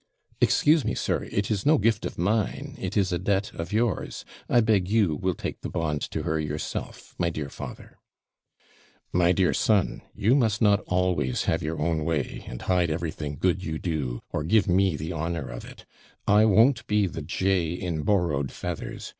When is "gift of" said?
1.77-2.17